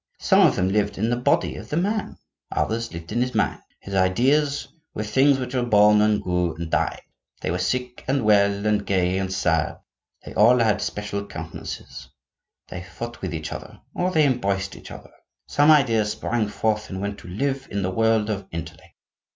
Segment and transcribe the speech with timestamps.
[0.17, 2.17] Some of them lived in the body of the man,
[2.51, 3.61] others lived in his mind.
[3.79, 7.03] His ideas were things which were born, and grew, and died;
[7.41, 9.77] they were sick and well, and gay, and sad;
[10.25, 12.09] they all had special countenances;
[12.69, 15.11] they fought with each other, or they embraced each other.
[15.45, 18.95] Some ideas sprang forth and went to live in the world of intellect.